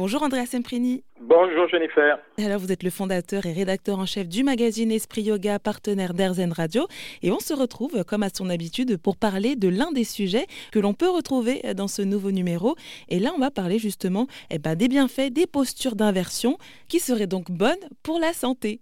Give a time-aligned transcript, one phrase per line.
[0.00, 1.04] Bonjour Andrea Semprini.
[1.20, 2.18] Bonjour Jennifer.
[2.38, 6.54] Alors vous êtes le fondateur et rédacteur en chef du magazine Esprit Yoga, partenaire d'Airzen
[6.54, 6.86] Radio.
[7.22, 10.78] Et on se retrouve, comme à son habitude, pour parler de l'un des sujets que
[10.78, 12.76] l'on peut retrouver dans ce nouveau numéro.
[13.10, 16.56] Et là, on va parler justement eh ben, des bienfaits des postures d'inversion
[16.88, 18.80] qui seraient donc bonnes pour la santé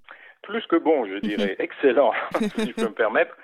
[0.49, 2.13] plus que bon, je dirais, excellent,
[2.57, 3.37] si je peux me permettre.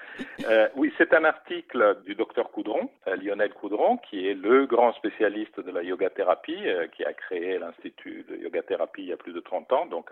[0.49, 4.93] Euh, oui, c'est un article du docteur Coudron, euh, Lionel Coudron, qui est le grand
[4.95, 9.13] spécialiste de la yoga thérapie, euh, qui a créé l'Institut de yoga thérapie il y
[9.13, 9.87] a plus de 30 ans.
[9.87, 10.11] Donc,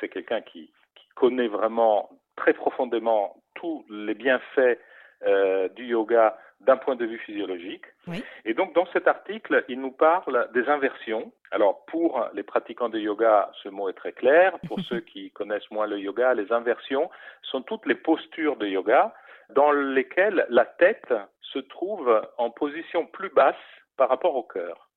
[0.00, 4.78] c'est quelqu'un qui, qui, connaît vraiment très profondément tous les bienfaits
[5.76, 7.84] du yoga d'un point de vue physiologique.
[8.44, 11.32] Et donc, dans cet article, il nous parle des inversions.
[11.50, 14.58] Alors, pour les pratiquants de yoga, ce mot est très clair.
[14.66, 17.10] Pour ceux qui connaissent moins le yoga, les inversions
[17.42, 19.14] sont toutes les postures de yoga
[19.50, 23.54] dans lesquelles la tête se trouve en position plus basse
[23.96, 24.88] par rapport au cœur.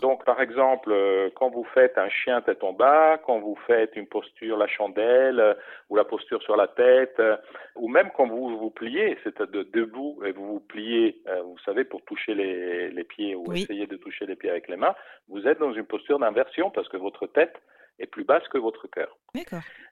[0.00, 3.94] Donc, par exemple, euh, quand vous faites un chien tête en bas, quand vous faites
[3.96, 5.54] une posture la chandelle euh,
[5.90, 7.36] ou la posture sur la tête, euh,
[7.74, 11.84] ou même quand vous vous pliez, c'est de debout et vous vous pliez, vous savez,
[11.84, 14.94] pour toucher les, les pieds ou essayer de toucher les pieds avec les mains,
[15.28, 17.60] vous êtes dans une posture d'inversion parce que votre tête
[17.98, 19.16] est plus basse que votre cœur.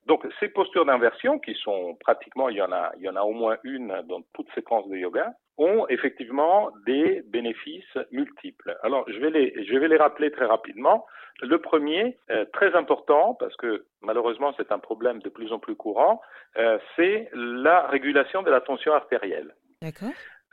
[0.06, 3.22] Donc ces postures d'inversion, qui sont pratiquement, il y en a, il y en a
[3.22, 8.76] au moins une dans toute séquence de yoga, ont effectivement des bénéfices multiples.
[8.82, 11.06] Alors je vais les, je vais les rappeler très rapidement.
[11.40, 15.74] Le premier, euh, très important, parce que malheureusement c'est un problème de plus en plus
[15.74, 16.20] courant,
[16.56, 19.54] euh, c'est la régulation de la tension artérielle.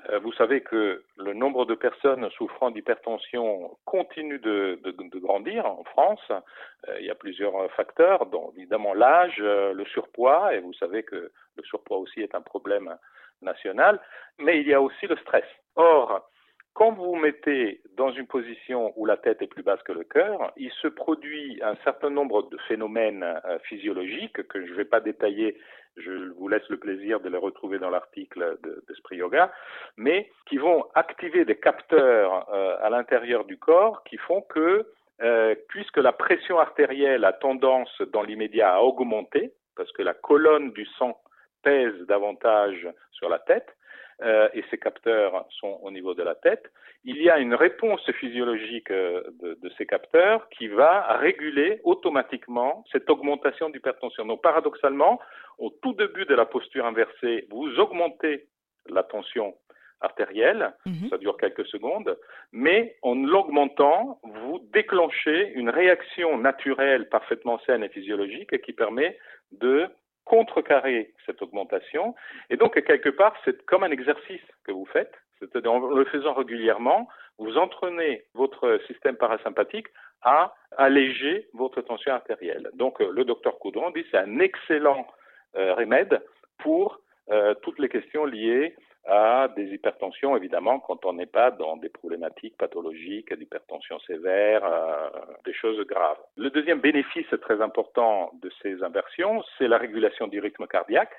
[0.10, 4.80] Euh, vous savez que le nombre de personnes souffrant d'hypertension continue de,
[5.20, 6.22] grandir en France.
[6.32, 11.04] Euh, il y a plusieurs facteurs, dont évidemment l'âge, euh, le surpoids, et vous savez
[11.04, 12.96] que le surpoids aussi est un problème
[13.42, 14.00] national,
[14.40, 15.46] mais il y a aussi le stress.
[15.76, 16.30] Or,
[16.74, 20.04] quand vous vous mettez dans une position où la tête est plus basse que le
[20.04, 23.26] cœur, il se produit un certain nombre de phénomènes
[23.64, 25.58] physiologiques que je ne vais pas détailler.
[25.98, 29.52] Je vous laisse le plaisir de les retrouver dans l'article d'Esprit Yoga,
[29.98, 34.88] mais qui vont activer des capteurs euh, à l'intérieur du corps qui font que,
[35.22, 40.72] euh, puisque la pression artérielle a tendance dans l'immédiat à augmenter, parce que la colonne
[40.72, 41.20] du sang
[41.64, 43.76] pèse davantage sur la tête,
[44.22, 46.72] euh, et ces capteurs sont au niveau de la tête,
[47.04, 52.84] il y a une réponse physiologique euh, de, de, ces capteurs qui va réguler automatiquement
[52.92, 54.26] cette augmentation d'hypertension.
[54.26, 55.20] Donc paradoxalement,
[55.58, 58.48] au tout début de la posture inversée, vous augmentez
[58.90, 59.56] la tension
[60.02, 61.10] artérielle, mhm.
[61.10, 62.18] ça dure quelques secondes,
[62.52, 69.18] mais en l'augmentant, vous déclenchez une réaction naturelle parfaitement saine et physiologique qui permet
[69.52, 69.88] de
[70.26, 72.16] contrecarrer cette augmentation.
[72.50, 75.14] Et donc, quelque part, c'est comme un exercice que vous faites.
[75.40, 79.88] C'est-à-dire, en le faisant régulièrement, vous entraînez votre système parasympathique
[80.22, 82.70] à alléger votre tension artérielle.
[82.76, 85.08] Donc, euh, le docteur Coudron dit que c'est un excellent
[85.56, 86.22] euh, remède
[86.60, 87.02] pour
[87.32, 88.76] euh, toutes les questions liées
[89.06, 95.10] à des hypertensions, évidemment, quand on n'est pas dans des problématiques pathologiques, d'hypertension sévère, euh,
[95.46, 96.20] des choses graves.
[96.38, 101.14] Le deuxième bénéfice très important de ces inversions, c'est la régulation du rythme cardiaque.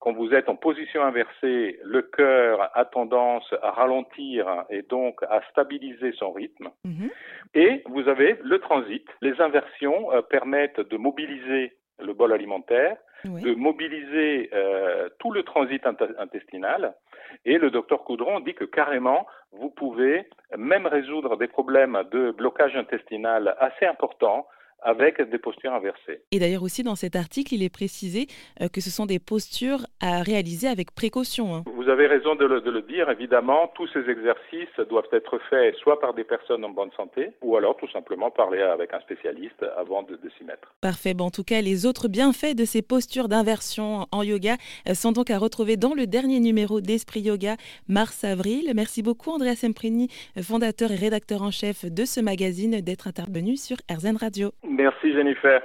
[0.00, 5.42] Quand vous êtes en position inversée, le cœur a tendance à ralentir et donc à
[5.50, 6.70] stabiliser son rythme.
[6.84, 7.10] Mhm.
[7.54, 9.04] Et vous avez le transit.
[9.22, 15.84] Les inversions euh, permettent de mobiliser le bol alimentaire, de mobiliser euh, tout le transit
[16.18, 16.94] intestinal.
[17.44, 22.76] Et le docteur Coudron dit que carrément, vous pouvez même résoudre des problèmes de blocage
[22.76, 24.46] intestinal assez importants
[24.82, 26.20] avec des postures inversées.
[26.32, 28.26] Et d'ailleurs aussi dans cet article, il est précisé
[28.60, 31.54] euh, que ce sont des postures à réaliser avec précaution.
[31.54, 31.64] Hein.
[31.74, 35.74] Vous avez raison de le, de le, dire, évidemment, tous ces exercices doivent être faits
[35.76, 39.64] soit par des personnes en bonne santé, ou alors tout simplement parler avec un spécialiste
[39.76, 40.74] avant de, de s'y mettre.
[40.80, 44.56] Parfait, bon, en tout cas, les autres bienfaits de ces postures d'inversion en yoga
[44.88, 47.56] euh, sont donc à retrouver dans le dernier numéro d'Esprit Yoga,
[47.88, 48.72] mars-avril.
[48.74, 50.08] Merci beaucoup Andrea Semprini,
[50.40, 54.52] fondateur et rédacteur en chef de ce magazine, d'être intervenu sur RZN Radio.
[54.78, 55.60] Merci Jennifer.